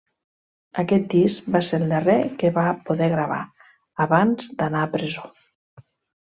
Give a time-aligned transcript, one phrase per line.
[0.83, 3.39] Aquest disc va ser el darrer que va poder gravar
[4.07, 5.29] abans d'anar a presó.